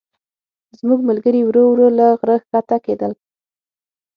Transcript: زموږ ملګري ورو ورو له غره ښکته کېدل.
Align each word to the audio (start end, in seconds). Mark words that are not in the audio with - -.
زموږ 0.79 0.99
ملګري 1.09 1.41
ورو 1.43 1.63
ورو 1.69 1.87
له 1.97 2.07
غره 2.19 2.35
ښکته 2.43 2.77
کېدل. 2.85 3.11